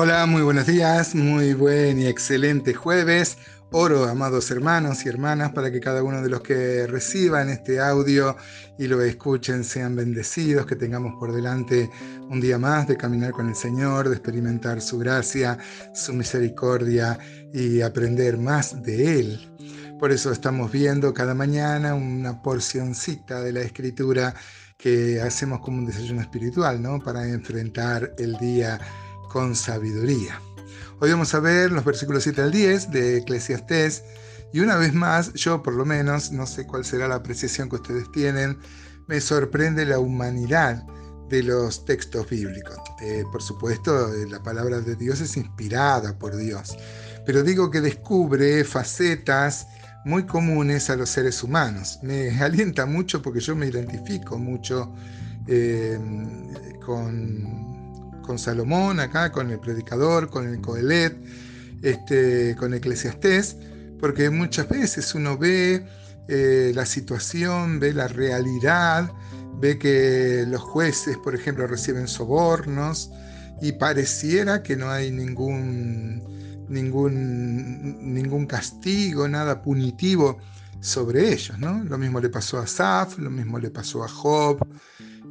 Hola, 0.00 0.26
muy 0.26 0.42
buenos 0.42 0.68
días, 0.68 1.16
muy 1.16 1.54
buen 1.54 1.98
y 1.98 2.06
excelente 2.06 2.72
jueves. 2.72 3.36
Oro, 3.72 4.04
amados 4.04 4.48
hermanos 4.52 5.04
y 5.04 5.08
hermanas, 5.08 5.50
para 5.50 5.72
que 5.72 5.80
cada 5.80 6.04
uno 6.04 6.22
de 6.22 6.28
los 6.28 6.40
que 6.40 6.86
reciban 6.86 7.48
este 7.48 7.80
audio 7.80 8.36
y 8.78 8.86
lo 8.86 9.02
escuchen 9.02 9.64
sean 9.64 9.96
bendecidos, 9.96 10.66
que 10.66 10.76
tengamos 10.76 11.14
por 11.18 11.32
delante 11.34 11.90
un 12.30 12.40
día 12.40 12.58
más 12.58 12.86
de 12.86 12.96
caminar 12.96 13.32
con 13.32 13.48
el 13.48 13.56
Señor, 13.56 14.08
de 14.08 14.14
experimentar 14.14 14.80
su 14.80 14.98
gracia, 14.98 15.58
su 15.92 16.12
misericordia 16.12 17.18
y 17.52 17.80
aprender 17.80 18.38
más 18.38 18.80
de 18.80 19.18
Él. 19.18 19.50
Por 19.98 20.12
eso 20.12 20.30
estamos 20.30 20.70
viendo 20.70 21.12
cada 21.12 21.34
mañana 21.34 21.96
una 21.96 22.40
porcioncita 22.40 23.40
de 23.40 23.52
la 23.52 23.62
escritura 23.62 24.32
que 24.76 25.20
hacemos 25.20 25.58
como 25.58 25.78
un 25.78 25.86
desayuno 25.86 26.20
espiritual, 26.20 26.80
¿no? 26.80 27.00
Para 27.00 27.26
enfrentar 27.26 28.12
el 28.16 28.36
día 28.36 28.78
con 29.28 29.54
sabiduría. 29.54 30.40
Hoy 31.00 31.10
vamos 31.10 31.34
a 31.34 31.40
ver 31.40 31.70
los 31.70 31.84
versículos 31.84 32.24
7 32.24 32.42
al 32.42 32.50
10 32.50 32.90
de 32.90 33.18
Eclesiastés 33.18 34.02
y 34.52 34.60
una 34.60 34.76
vez 34.76 34.94
más, 34.94 35.32
yo 35.34 35.62
por 35.62 35.74
lo 35.74 35.84
menos, 35.84 36.32
no 36.32 36.46
sé 36.46 36.66
cuál 36.66 36.84
será 36.84 37.06
la 37.06 37.16
apreciación 37.16 37.68
que 37.68 37.76
ustedes 37.76 38.10
tienen, 38.10 38.58
me 39.06 39.20
sorprende 39.20 39.84
la 39.84 39.98
humanidad 39.98 40.84
de 41.28 41.42
los 41.42 41.84
textos 41.84 42.28
bíblicos. 42.28 42.76
Eh, 43.02 43.24
por 43.30 43.42
supuesto, 43.42 44.14
eh, 44.14 44.26
la 44.28 44.42
palabra 44.42 44.80
de 44.80 44.96
Dios 44.96 45.20
es 45.20 45.36
inspirada 45.36 46.18
por 46.18 46.36
Dios, 46.36 46.76
pero 47.26 47.42
digo 47.42 47.70
que 47.70 47.80
descubre 47.80 48.64
facetas 48.64 49.66
muy 50.04 50.24
comunes 50.24 50.88
a 50.88 50.96
los 50.96 51.10
seres 51.10 51.42
humanos. 51.42 51.98
Me 52.02 52.30
alienta 52.40 52.86
mucho 52.86 53.20
porque 53.20 53.40
yo 53.40 53.54
me 53.54 53.66
identifico 53.66 54.38
mucho 54.38 54.92
eh, 55.46 55.98
con 56.84 57.67
con 58.28 58.38
Salomón 58.38 59.00
acá, 59.00 59.32
con 59.32 59.50
el 59.50 59.58
predicador, 59.58 60.28
con 60.28 60.46
el 60.46 60.60
Coelet, 60.60 61.16
este, 61.80 62.54
con 62.56 62.74
Eclesiastés, 62.74 63.56
porque 63.98 64.28
muchas 64.28 64.68
veces 64.68 65.14
uno 65.14 65.38
ve 65.38 65.86
eh, 66.28 66.72
la 66.74 66.84
situación, 66.84 67.80
ve 67.80 67.94
la 67.94 68.06
realidad, 68.06 69.10
ve 69.54 69.78
que 69.78 70.44
los 70.46 70.60
jueces, 70.60 71.16
por 71.16 71.34
ejemplo, 71.34 71.66
reciben 71.66 72.06
sobornos 72.06 73.10
y 73.62 73.72
pareciera 73.72 74.62
que 74.62 74.76
no 74.76 74.90
hay 74.90 75.10
ningún, 75.10 76.22
ningún, 76.68 78.12
ningún 78.12 78.44
castigo, 78.44 79.26
nada 79.26 79.62
punitivo 79.62 80.36
sobre 80.80 81.32
ellos. 81.32 81.58
¿no? 81.58 81.82
Lo 81.82 81.96
mismo 81.96 82.20
le 82.20 82.28
pasó 82.28 82.58
a 82.58 82.66
Saf, 82.66 83.18
lo 83.18 83.30
mismo 83.30 83.58
le 83.58 83.70
pasó 83.70 84.04
a 84.04 84.08
Job. 84.08 84.58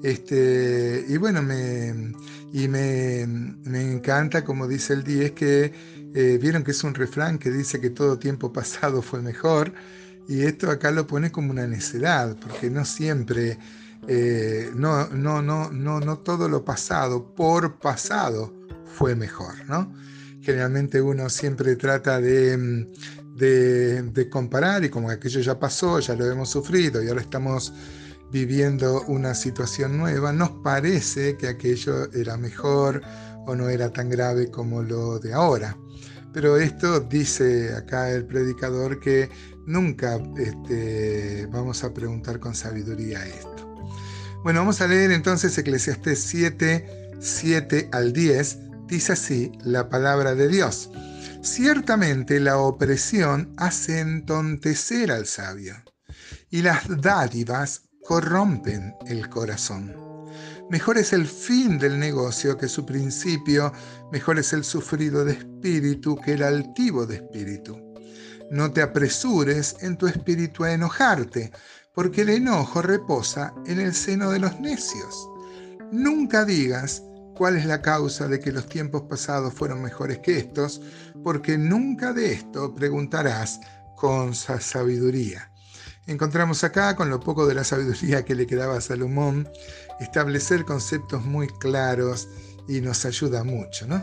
Este, 0.04 1.06
y 1.08 1.18
bueno, 1.18 1.42
me, 1.42 2.14
y 2.54 2.68
me, 2.68 3.22
encanta, 3.66 4.44
como 4.44 4.68
dice 4.68 4.94
el 4.94 5.04
10, 5.04 5.32
que 5.32 5.74
eh, 6.14 6.40
vieron 6.42 6.64
que 6.64 6.72
es 6.72 6.84
un 6.84 6.94
refrán 6.94 7.40
que 7.40 7.50
dice 7.50 7.82
que 7.82 7.90
todo 7.90 8.20
tiempo 8.20 8.54
pasado 8.54 9.02
fue 9.02 9.22
mejor. 9.22 9.74
Y 10.28 10.42
esto 10.42 10.70
acá 10.70 10.92
lo 10.92 11.08
pone 11.08 11.32
como 11.32 11.52
una 11.52 11.68
necedad, 11.68 12.36
porque 12.42 12.70
no 12.70 12.84
siempre, 12.84 13.58
eh, 14.08 14.70
no, 14.76 15.08
no, 15.10 15.42
no, 15.42 15.72
no, 15.72 16.00
no 16.00 16.20
todo 16.20 16.50
lo 16.50 16.66
pasado 16.66 17.34
por 17.34 17.80
pasado 17.80 18.54
fue 18.86 19.16
mejor, 19.16 19.54
¿no? 19.68 19.94
Generalmente 20.42 21.02
uno 21.02 21.30
siempre 21.30 21.76
trata 21.78 22.20
de, 22.20 22.88
de, 23.36 24.02
de 24.02 24.30
comparar 24.30 24.84
y 24.84 24.90
como 24.90 25.10
aquello 25.10 25.40
ya 25.40 25.58
pasó, 25.60 26.00
ya 26.00 26.16
lo 26.16 26.30
hemos 26.30 26.50
sufrido 26.50 27.02
y 27.02 27.08
ahora 27.08 27.22
estamos 27.22 27.74
viviendo 28.32 29.04
una 29.04 29.34
situación 29.34 29.98
nueva, 29.98 30.34
nos 30.34 30.52
parece 30.64 31.38
que 31.38 31.48
aquello 31.48 32.12
era 32.14 32.38
mejor 32.38 33.02
o 33.46 33.56
no 33.56 33.70
era 33.70 33.92
tan 33.92 34.10
grave 34.10 34.52
como 34.52 34.84
lo 34.84 35.20
de 35.20 35.34
ahora. 35.34 35.78
Pero 36.34 36.58
esto 36.58 37.00
dice 37.00 37.74
acá 37.74 38.12
el 38.12 38.26
predicador 38.26 39.00
que 39.00 39.30
nunca 39.66 40.20
este, 40.38 41.48
vamos 41.48 41.84
a 41.84 41.94
preguntar 41.94 42.40
con 42.40 42.54
sabiduría 42.54 43.26
esto. 43.26 43.76
Bueno, 44.44 44.60
vamos 44.60 44.82
a 44.82 44.88
leer 44.88 45.12
entonces 45.12 45.58
Eclesiastés 45.58 46.20
7, 46.20 47.12
7 47.20 47.90
al 47.92 48.14
10. 48.14 48.60
Dice 48.88 49.14
así 49.14 49.52
la 49.64 49.90
palabra 49.90 50.36
de 50.36 50.48
Dios. 50.48 50.90
Ciertamente 51.42 52.40
la 52.40 52.58
opresión 52.58 53.54
hace 53.58 54.00
entontecer 54.00 55.12
al 55.12 55.26
sabio 55.26 55.76
y 56.50 56.62
las 56.62 56.84
dádivas 57.02 57.87
corrompen 58.08 58.96
el 59.08 59.30
corazón. 59.30 59.94
Mejor 60.70 60.98
es 60.98 61.12
el 61.12 61.28
fin 61.28 61.78
del 61.78 62.00
negocio 62.00 62.58
que 62.58 62.70
su 62.70 62.86
principio, 62.86 63.74
mejor 64.14 64.40
es 64.40 64.54
el 64.54 64.64
sufrido 64.64 65.26
de 65.26 65.34
espíritu 65.34 66.16
que 66.16 66.34
el 66.34 66.44
altivo 66.44 67.06
de 67.06 67.16
espíritu. 67.16 67.78
No 68.50 68.72
te 68.72 68.82
apresures 68.82 69.76
en 69.82 69.98
tu 69.98 70.08
espíritu 70.08 70.64
a 70.64 70.72
enojarte, 70.72 71.52
porque 71.94 72.22
el 72.22 72.30
enojo 72.30 72.82
reposa 72.82 73.54
en 73.66 73.82
el 73.82 73.94
seno 73.94 74.30
de 74.30 74.40
los 74.40 74.58
necios. 74.62 75.30
Nunca 75.92 76.46
digas 76.46 77.04
cuál 77.36 77.58
es 77.58 77.66
la 77.66 77.82
causa 77.82 78.30
de 78.30 78.40
que 78.40 78.54
los 78.54 78.68
tiempos 78.68 79.02
pasados 79.02 79.54
fueron 79.54 79.82
mejores 79.82 80.20
que 80.20 80.38
estos, 80.38 80.82
porque 81.26 81.58
nunca 81.58 82.14
de 82.14 82.32
esto 82.32 82.74
preguntarás 82.74 83.60
con 83.98 84.34
sabiduría. 84.34 85.52
Encontramos 86.08 86.64
acá, 86.64 86.96
con 86.96 87.10
lo 87.10 87.20
poco 87.20 87.46
de 87.46 87.54
la 87.54 87.66
sabiduría 87.66 88.24
que 88.24 88.34
le 88.34 88.48
quedaba 88.48 88.78
a 88.78 88.82
Salomón, 88.82 89.50
establecer 90.00 90.64
conceptos 90.64 91.26
muy 91.26 91.48
claros 91.48 92.30
y 92.66 92.80
nos 92.80 93.04
ayuda 93.06 93.44
mucho, 93.44 93.86
¿no? 93.88 94.02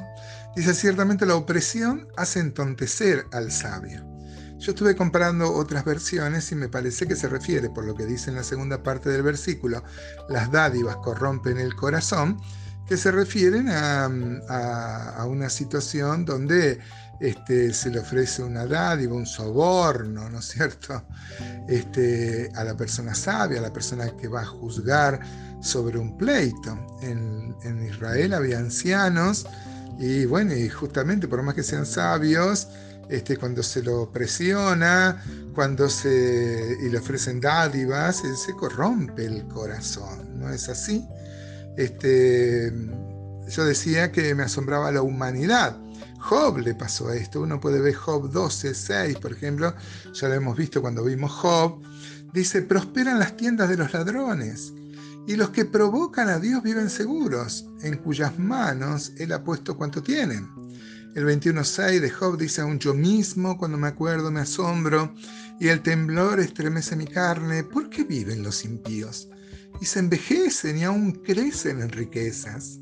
Dice, 0.54 0.74
ciertamente 0.74 1.24
la 1.24 1.34
opresión 1.34 2.06
hace 2.16 2.40
entontecer 2.40 3.26
al 3.32 3.50
sabio. 3.50 4.04
Yo 4.58 4.72
estuve 4.72 4.94
comparando 4.94 5.50
otras 5.52 5.84
versiones 5.86 6.52
y 6.52 6.54
me 6.54 6.68
parece 6.68 7.06
que 7.06 7.16
se 7.16 7.28
refiere, 7.28 7.70
por 7.70 7.84
lo 7.86 7.94
que 7.94 8.04
dice 8.04 8.28
en 8.30 8.36
la 8.36 8.44
segunda 8.44 8.82
parte 8.82 9.08
del 9.08 9.22
versículo, 9.22 9.82
las 10.28 10.50
dádivas 10.52 10.96
corrompen 10.96 11.58
el 11.58 11.74
corazón, 11.74 12.38
que 12.86 12.98
se 12.98 13.10
refieren 13.10 13.70
a, 13.70 14.04
a 15.16 15.24
una 15.24 15.48
situación 15.48 16.26
donde 16.26 16.80
este, 17.20 17.72
se 17.72 17.90
le 17.90 18.00
ofrece 18.00 18.42
una 18.42 18.66
dádiva, 18.66 19.14
un 19.14 19.26
soborno, 19.26 20.28
¿no 20.28 20.38
es 20.38 20.46
cierto? 20.46 21.02
Este, 21.68 22.50
a 22.54 22.64
la 22.64 22.76
persona 22.76 23.14
sabia, 23.14 23.58
a 23.58 23.62
la 23.62 23.72
persona 23.72 24.10
que 24.16 24.28
va 24.28 24.42
a 24.42 24.46
juzgar 24.46 25.20
sobre 25.60 25.98
un 25.98 26.16
pleito. 26.16 26.98
En, 27.02 27.44
Israel 27.88 28.34
había 28.34 28.58
ancianos 28.58 29.46
y 29.98 30.26
bueno, 30.26 30.54
y 30.54 30.68
justamente 30.68 31.28
por 31.28 31.42
más 31.42 31.54
que 31.54 31.62
sean 31.62 31.86
sabios, 31.86 32.68
este, 33.08 33.36
cuando 33.36 33.62
se 33.62 33.82
lo 33.82 34.10
presiona, 34.10 35.22
cuando 35.54 35.88
se 35.88 36.76
y 36.82 36.88
le 36.90 36.98
ofrecen 36.98 37.40
dádivas, 37.40 38.16
se 38.16 38.52
corrompe 38.54 39.24
el 39.24 39.46
corazón, 39.46 40.38
¿no 40.38 40.50
es 40.50 40.68
así? 40.68 41.06
Este, 41.76 42.72
yo 43.48 43.64
decía 43.64 44.12
que 44.12 44.34
me 44.34 44.42
asombraba 44.42 44.90
la 44.90 45.02
humanidad 45.02 45.76
Job 46.18 46.58
le 46.58 46.74
pasó 46.74 47.12
esto. 47.12 47.42
Uno 47.42 47.60
puede 47.60 47.80
ver 47.80 47.94
Job 47.94 48.30
12, 48.30 48.74
6, 48.74 49.18
por 49.18 49.32
ejemplo. 49.32 49.74
Ya 50.12 50.28
lo 50.28 50.34
hemos 50.34 50.56
visto 50.56 50.80
cuando 50.80 51.04
vimos 51.04 51.32
Job. 51.32 51.82
Dice, 52.32 52.62
prosperan 52.62 53.18
las 53.18 53.36
tiendas 53.36 53.68
de 53.68 53.76
los 53.76 53.92
ladrones. 53.92 54.72
Y 55.26 55.36
los 55.36 55.50
que 55.50 55.64
provocan 55.64 56.28
a 56.28 56.38
Dios 56.38 56.62
viven 56.62 56.90
seguros, 56.90 57.66
en 57.82 57.96
cuyas 57.96 58.38
manos 58.38 59.12
Él 59.16 59.32
ha 59.32 59.42
puesto 59.42 59.76
cuanto 59.76 60.02
tienen. 60.02 60.48
El 61.14 61.24
21.6 61.26 62.00
de 62.00 62.10
Job 62.10 62.36
dice, 62.36 62.60
aún 62.60 62.78
yo 62.78 62.92
mismo, 62.92 63.56
cuando 63.56 63.78
me 63.78 63.86
acuerdo, 63.86 64.30
me 64.30 64.40
asombro, 64.40 65.14
y 65.60 65.68
el 65.68 65.80
temblor 65.80 66.40
estremece 66.40 66.96
mi 66.96 67.06
carne. 67.06 67.62
¿Por 67.62 67.88
qué 67.88 68.02
viven 68.04 68.42
los 68.42 68.64
impíos? 68.64 69.28
Y 69.80 69.84
se 69.84 70.00
envejecen 70.00 70.78
y 70.78 70.84
aún 70.84 71.12
crecen 71.12 71.80
en 71.80 71.90
riquezas. 71.90 72.80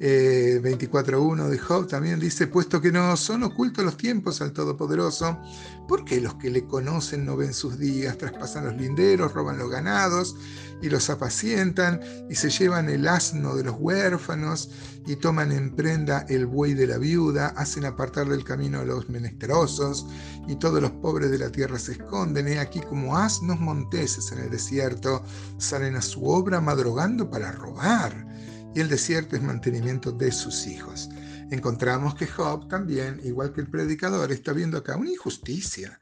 24.1 0.00 1.46
eh, 1.46 1.50
de 1.50 1.58
Job 1.58 1.86
también 1.86 2.18
dice, 2.18 2.48
puesto 2.48 2.80
que 2.80 2.90
no 2.90 3.16
son 3.16 3.44
ocultos 3.44 3.84
los 3.84 3.96
tiempos 3.96 4.40
al 4.40 4.52
Todopoderoso, 4.52 5.38
¿por 5.86 6.04
qué 6.04 6.20
los 6.20 6.34
que 6.34 6.50
le 6.50 6.66
conocen 6.66 7.24
no 7.24 7.36
ven 7.36 7.54
sus 7.54 7.78
días, 7.78 8.18
traspasan 8.18 8.64
los 8.64 8.76
linderos, 8.76 9.32
roban 9.32 9.56
los 9.56 9.70
ganados 9.70 10.36
y 10.82 10.88
los 10.88 11.08
apacientan 11.10 12.00
y 12.28 12.34
se 12.34 12.50
llevan 12.50 12.88
el 12.88 13.06
asno 13.06 13.54
de 13.54 13.64
los 13.64 13.76
huérfanos 13.78 14.70
y 15.06 15.16
toman 15.16 15.52
en 15.52 15.74
prenda 15.74 16.26
el 16.28 16.46
buey 16.46 16.74
de 16.74 16.88
la 16.88 16.98
viuda, 16.98 17.48
hacen 17.56 17.84
apartar 17.84 18.28
del 18.28 18.42
camino 18.42 18.80
a 18.80 18.84
los 18.84 19.08
menesterosos 19.08 20.06
y 20.48 20.56
todos 20.56 20.82
los 20.82 20.90
pobres 20.90 21.30
de 21.30 21.38
la 21.38 21.50
tierra 21.50 21.78
se 21.78 21.92
esconden. 21.92 22.48
He 22.48 22.58
aquí 22.58 22.80
como 22.80 23.16
asnos 23.16 23.60
monteses 23.60 24.32
en 24.32 24.40
el 24.40 24.50
desierto 24.50 25.22
salen 25.58 25.94
a 25.94 26.02
su 26.02 26.26
obra 26.28 26.60
madrugando 26.60 27.30
para 27.30 27.52
robar 27.52 28.34
y 28.74 28.80
el 28.80 28.88
desierto 28.88 29.36
es 29.36 29.42
mantenimiento 29.42 30.12
de 30.12 30.32
sus 30.32 30.66
hijos. 30.66 31.08
Encontramos 31.50 32.14
que 32.14 32.26
Job 32.26 32.68
también, 32.68 33.20
igual 33.24 33.52
que 33.52 33.60
el 33.60 33.68
predicador, 33.68 34.32
está 34.32 34.52
viendo 34.52 34.78
acá 34.78 34.96
una 34.96 35.10
injusticia. 35.10 36.00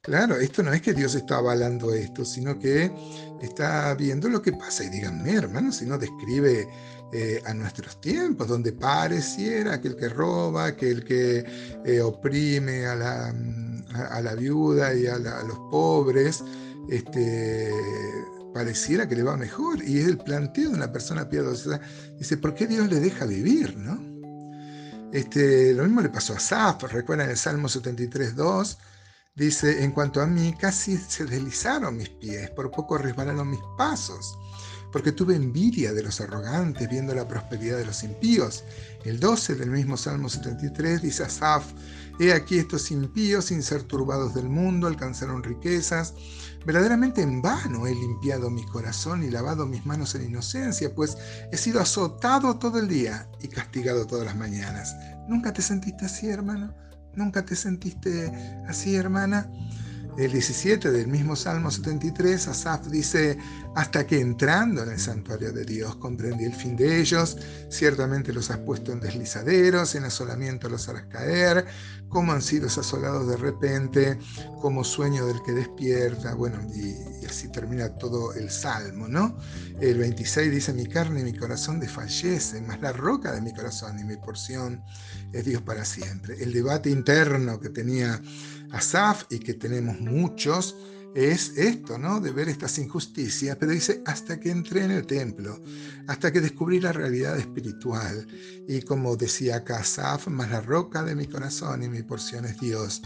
Claro, 0.00 0.36
esto 0.36 0.62
no 0.62 0.72
es 0.72 0.82
que 0.82 0.92
Dios 0.92 1.14
está 1.14 1.36
avalando 1.36 1.92
esto, 1.94 2.24
sino 2.26 2.58
que 2.58 2.92
está 3.40 3.94
viendo 3.94 4.28
lo 4.28 4.42
que 4.42 4.52
pasa. 4.52 4.84
Y 4.84 4.90
díganme, 4.90 5.32
hermano, 5.32 5.72
si 5.72 5.86
no 5.86 5.96
describe 5.96 6.68
eh, 7.12 7.40
a 7.46 7.54
nuestros 7.54 8.00
tiempos, 8.00 8.48
donde 8.48 8.72
pareciera 8.72 9.80
que 9.80 9.88
el 9.88 9.96
que 9.96 10.08
roba, 10.08 10.76
que 10.76 10.90
el 10.90 11.04
que 11.04 11.44
eh, 11.84 12.00
oprime 12.00 12.86
a 12.86 12.94
la, 12.94 13.34
a, 14.10 14.20
la, 14.20 14.34
viuda 14.34 14.94
y 14.94 15.06
a, 15.06 15.16
los 15.18 15.58
pobres, 15.70 16.44
este, 16.90 17.72
pareciera 18.54 19.06
que 19.06 19.16
le 19.16 19.22
va 19.22 19.36
mejor. 19.36 19.84
Y 19.84 19.98
es 19.98 20.06
el 20.06 20.16
planteo 20.16 20.70
de 20.70 20.76
una 20.76 20.92
persona 20.92 21.28
piadosa. 21.28 21.80
Dice, 22.18 22.38
¿por 22.38 22.54
qué 22.54 22.66
Dios 22.66 22.88
le 22.88 23.00
deja 23.00 23.26
vivir? 23.26 23.76
¿no? 23.76 24.00
Este, 25.12 25.74
lo 25.74 25.82
mismo 25.84 26.00
le 26.00 26.08
pasó 26.08 26.32
a 26.32 26.40
Saf, 26.40 26.84
recuerdan 26.84 27.28
el 27.28 27.36
Salmo 27.36 27.68
73, 27.68 28.34
2 28.34 28.78
Dice, 29.36 29.82
en 29.82 29.90
cuanto 29.90 30.20
a 30.20 30.26
mí, 30.26 30.54
casi 30.56 30.96
se 30.96 31.24
deslizaron 31.24 31.96
mis 31.96 32.08
pies, 32.08 32.50
por 32.50 32.70
poco 32.70 32.98
resbalaron 32.98 33.50
mis 33.50 33.60
pasos, 33.76 34.38
porque 34.94 35.10
tuve 35.10 35.34
envidia 35.34 35.92
de 35.92 36.04
los 36.04 36.20
arrogantes 36.20 36.88
viendo 36.88 37.12
la 37.16 37.26
prosperidad 37.26 37.78
de 37.78 37.84
los 37.84 38.04
impíos. 38.04 38.62
El 39.04 39.18
12 39.18 39.56
del 39.56 39.70
mismo 39.70 39.96
Salmo 39.96 40.28
73 40.28 41.02
dice 41.02 41.24
Asaf, 41.24 41.64
he 42.20 42.32
aquí 42.32 42.58
estos 42.58 42.92
impíos, 42.92 43.46
sin 43.46 43.64
ser 43.64 43.82
turbados 43.82 44.36
del 44.36 44.48
mundo, 44.48 44.86
alcanzaron 44.86 45.42
riquezas. 45.42 46.14
Verdaderamente 46.64 47.22
en 47.22 47.42
vano 47.42 47.88
he 47.88 47.90
limpiado 47.92 48.50
mi 48.50 48.64
corazón 48.66 49.24
y 49.24 49.30
lavado 49.30 49.66
mis 49.66 49.84
manos 49.84 50.14
en 50.14 50.26
inocencia, 50.26 50.94
pues 50.94 51.18
he 51.50 51.56
sido 51.56 51.80
azotado 51.80 52.56
todo 52.60 52.78
el 52.78 52.86
día 52.86 53.28
y 53.42 53.48
castigado 53.48 54.06
todas 54.06 54.24
las 54.24 54.36
mañanas. 54.36 54.94
¿Nunca 55.28 55.52
te 55.52 55.60
sentiste 55.60 56.04
así, 56.04 56.28
hermano? 56.28 56.72
¿Nunca 57.16 57.44
te 57.44 57.56
sentiste 57.56 58.30
así, 58.68 58.94
hermana? 58.94 59.50
El 60.16 60.30
17 60.30 60.92
del 60.92 61.08
mismo 61.08 61.34
Salmo 61.34 61.72
73, 61.72 62.46
Asaf 62.46 62.86
dice, 62.86 63.36
hasta 63.74 64.06
que 64.06 64.20
entrando 64.20 64.84
en 64.84 64.90
el 64.90 65.00
santuario 65.00 65.52
de 65.52 65.64
Dios 65.64 65.96
comprendí 65.96 66.44
el 66.44 66.54
fin 66.54 66.76
de 66.76 67.00
ellos, 67.00 67.36
ciertamente 67.68 68.32
los 68.32 68.48
has 68.52 68.58
puesto 68.58 68.92
en 68.92 69.00
deslizaderos, 69.00 69.96
en 69.96 70.04
asolamiento 70.04 70.68
los 70.68 70.88
harás 70.88 71.06
caer, 71.06 71.66
como 72.08 72.30
han 72.30 72.42
sido 72.42 72.68
asolados 72.68 73.26
de 73.26 73.36
repente, 73.36 74.16
como 74.60 74.84
sueño 74.84 75.26
del 75.26 75.42
que 75.42 75.50
despierta, 75.50 76.34
bueno, 76.34 76.60
y, 76.72 76.90
y, 77.20 77.26
así 77.26 77.50
termina 77.50 77.88
todo 77.98 78.34
el 78.34 78.50
Salmo, 78.50 79.08
¿no? 79.08 79.36
El 79.80 79.98
26 79.98 80.48
dice, 80.52 80.72
mi 80.72 80.86
carne 80.86 81.20
y 81.20 81.24
mi 81.24 81.36
corazón 81.36 81.80
desfallecen, 81.80 82.68
mas 82.68 82.80
la 82.80 82.92
roca 82.92 83.32
de 83.32 83.40
mi 83.40 83.52
corazón 83.52 83.98
y 83.98 84.04
mi 84.04 84.16
porción 84.16 84.80
es 85.32 85.44
Dios 85.44 85.62
para 85.62 85.84
siempre. 85.84 86.40
El 86.40 86.52
debate 86.52 86.88
interno 86.88 87.58
que 87.58 87.70
tenía 87.70 88.20
Asaf 88.74 89.24
y 89.30 89.38
que 89.38 89.54
tenemos 89.54 90.00
muchos, 90.00 90.76
es 91.14 91.56
esto, 91.56 91.96
¿no? 91.96 92.20
De 92.20 92.32
ver 92.32 92.48
estas 92.48 92.76
injusticias, 92.78 93.56
pero 93.56 93.72
dice, 93.72 94.02
hasta 94.04 94.40
que 94.40 94.50
entré 94.50 94.84
en 94.84 94.90
el 94.90 95.06
templo, 95.06 95.62
hasta 96.08 96.32
que 96.32 96.40
descubrí 96.40 96.80
la 96.80 96.92
realidad 96.92 97.38
espiritual. 97.38 98.26
Y 98.66 98.82
como 98.82 99.16
decía 99.16 99.56
acá 99.56 99.78
Asaf, 99.78 100.26
más 100.26 100.50
la 100.50 100.60
roca 100.60 101.04
de 101.04 101.14
mi 101.14 101.26
corazón 101.26 101.84
y 101.84 101.88
mi 101.88 102.02
porción 102.02 102.44
es 102.46 102.58
Dios 102.58 103.02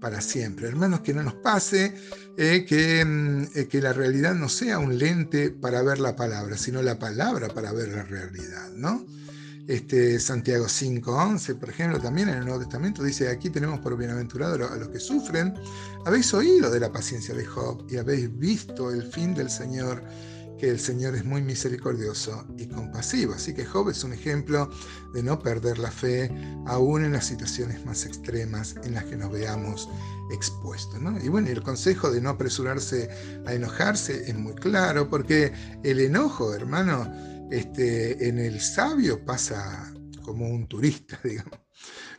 para 0.00 0.20
siempre. 0.20 0.68
Hermanos, 0.68 1.00
que 1.00 1.14
no 1.14 1.22
nos 1.22 1.34
pase 1.34 1.94
eh, 2.36 2.66
que, 2.68 3.04
mm, 3.04 3.42
eh, 3.54 3.68
que 3.68 3.80
la 3.80 3.92
realidad 3.92 4.34
no 4.34 4.48
sea 4.48 4.78
un 4.78 4.98
lente 4.98 5.50
para 5.50 5.82
ver 5.82 6.00
la 6.00 6.16
palabra, 6.16 6.58
sino 6.58 6.82
la 6.82 6.98
palabra 6.98 7.48
para 7.48 7.72
ver 7.72 7.88
la 7.88 8.02
realidad, 8.02 8.70
¿no? 8.72 9.06
Este, 9.66 10.20
Santiago 10.20 10.66
5.11, 10.66 11.58
por 11.58 11.70
ejemplo, 11.70 11.98
también 11.98 12.28
en 12.28 12.36
el 12.36 12.44
Nuevo 12.44 12.60
Testamento 12.60 13.02
dice, 13.02 13.30
aquí 13.30 13.48
tenemos 13.48 13.80
por 13.80 13.96
bienaventurado 13.96 14.54
a 14.70 14.76
los 14.76 14.88
que 14.88 15.00
sufren. 15.00 15.54
Habéis 16.04 16.34
oído 16.34 16.70
de 16.70 16.80
la 16.80 16.92
paciencia 16.92 17.34
de 17.34 17.46
Job 17.46 17.86
y 17.88 17.96
habéis 17.96 18.36
visto 18.38 18.90
el 18.90 19.02
fin 19.02 19.34
del 19.34 19.48
Señor, 19.48 20.04
que 20.58 20.68
el 20.68 20.78
Señor 20.78 21.14
es 21.14 21.24
muy 21.24 21.40
misericordioso 21.40 22.46
y 22.58 22.66
compasivo. 22.66 23.32
Así 23.32 23.54
que 23.54 23.64
Job 23.64 23.88
es 23.88 24.04
un 24.04 24.12
ejemplo 24.12 24.70
de 25.14 25.22
no 25.22 25.38
perder 25.38 25.78
la 25.78 25.90
fe, 25.90 26.30
aún 26.66 27.02
en 27.02 27.12
las 27.12 27.24
situaciones 27.24 27.86
más 27.86 28.04
extremas 28.04 28.74
en 28.84 28.92
las 28.92 29.04
que 29.04 29.16
nos 29.16 29.32
veamos 29.32 29.88
expuestos. 30.30 31.00
Y 31.22 31.28
bueno, 31.28 31.48
el 31.48 31.62
consejo 31.62 32.10
de 32.10 32.20
no 32.20 32.28
apresurarse 32.30 33.08
a 33.46 33.54
enojarse 33.54 34.28
es 34.28 34.36
muy 34.36 34.54
claro, 34.54 35.08
porque 35.08 35.52
el 35.82 36.00
enojo, 36.00 36.54
hermano, 36.54 37.10
este, 37.50 38.28
en 38.28 38.38
el 38.38 38.60
sabio 38.60 39.24
pasa 39.24 39.92
como 40.22 40.48
un 40.48 40.66
turista, 40.66 41.18
digamos, 41.24 41.58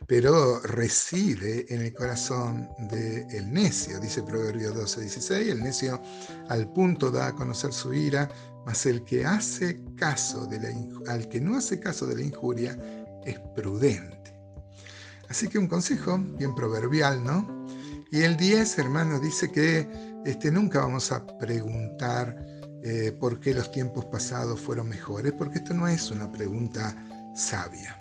pero 0.06 0.60
reside 0.60 1.66
en 1.74 1.82
el 1.82 1.92
corazón 1.92 2.68
del 2.90 3.52
necio, 3.52 3.98
dice 3.98 4.22
Proverbio 4.22 4.72
12, 4.72 5.00
16, 5.00 5.48
el 5.48 5.62
necio 5.62 6.00
al 6.48 6.72
punto 6.72 7.10
da 7.10 7.28
a 7.28 7.34
conocer 7.34 7.72
su 7.72 7.92
ira, 7.92 8.28
mas 8.64 8.86
el 8.86 9.04
que 9.04 9.24
hace 9.24 9.80
caso 9.96 10.46
de 10.46 10.60
la, 10.60 11.12
al 11.12 11.28
que 11.28 11.40
no 11.40 11.56
hace 11.56 11.80
caso 11.80 12.06
de 12.06 12.16
la 12.16 12.22
injuria 12.22 12.78
es 13.24 13.38
prudente. 13.54 14.16
Así 15.28 15.48
que 15.48 15.58
un 15.58 15.66
consejo 15.66 16.18
bien 16.18 16.54
proverbial, 16.54 17.24
¿no? 17.24 17.66
Y 18.12 18.22
el 18.22 18.36
10, 18.36 18.78
hermano, 18.78 19.18
dice 19.18 19.50
que 19.50 19.88
este, 20.24 20.52
nunca 20.52 20.80
vamos 20.80 21.10
a 21.10 21.26
preguntar 21.38 22.55
eh, 22.88 23.10
por 23.10 23.40
qué 23.40 23.52
los 23.52 23.72
tiempos 23.72 24.04
pasados 24.04 24.60
fueron 24.60 24.88
mejores, 24.88 25.32
porque 25.32 25.58
esto 25.58 25.74
no 25.74 25.88
es 25.88 26.08
una 26.12 26.30
pregunta 26.30 26.94
sabia. 27.34 27.98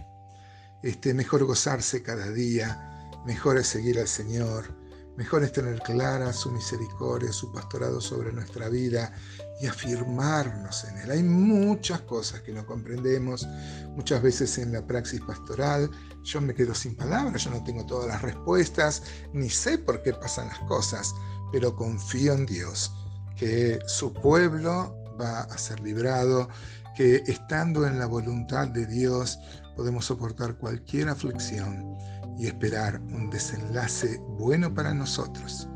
Este, 0.84 1.12
mejor 1.16 1.44
gozarse 1.44 2.04
cada 2.04 2.30
día, 2.30 3.10
mejor 3.26 3.58
es 3.58 3.66
seguir 3.66 3.98
al 3.98 4.08
Señor, 4.08 4.78
mejor 5.18 5.44
es 5.44 5.54
tener 5.54 5.80
clara 5.80 6.32
su 6.34 6.52
misericordia, 6.52 7.34
su 7.34 7.52
pastorado 7.52 8.00
sobre 8.00 8.32
nuestra 8.32 8.70
vida 8.70 9.12
y 9.60 9.66
afirmarnos 9.66 10.84
en 10.84 10.98
Él. 11.00 11.10
Hay 11.10 11.24
muchas 11.24 12.02
cosas 12.02 12.42
que 12.42 12.52
no 12.54 12.64
comprendemos, 12.68 13.48
muchas 13.96 14.22
veces 14.22 14.56
en 14.60 14.72
la 14.72 14.86
praxis 14.86 15.22
pastoral 15.22 15.90
yo 16.22 16.42
me 16.42 16.54
quedo 16.54 16.76
sin 16.76 16.96
palabras, 16.96 17.44
yo 17.44 17.50
no 17.50 17.64
tengo 17.64 17.88
todas 17.88 18.08
las 18.08 18.22
respuestas, 18.22 19.02
ni 19.34 19.50
sé 19.50 19.80
por 19.80 20.04
qué 20.04 20.14
pasan 20.14 20.50
las 20.50 20.60
cosas, 20.60 21.12
pero 21.52 21.76
confío 21.76 22.34
en 22.34 22.46
Dios 22.46 22.92
que 23.36 23.80
su 23.88 24.14
pueblo 24.14 24.96
va 25.20 25.42
a 25.42 25.58
ser 25.58 25.80
librado, 25.80 26.50
que 26.96 27.24
estando 27.28 27.86
en 27.86 28.00
la 28.00 28.06
voluntad 28.06 28.68
de 28.68 28.86
Dios 28.86 29.40
podemos 29.76 30.06
soportar 30.06 30.56
cualquier 30.56 31.10
aflicción 31.10 31.98
y 32.38 32.48
esperar 32.48 33.00
un 33.02 33.30
desenlace 33.30 34.20
bueno 34.38 34.74
para 34.74 34.94
nosotros 34.94 35.68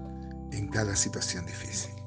en 0.51 0.67
cada 0.69 0.95
situación 0.95 1.45
difícil. 1.45 1.98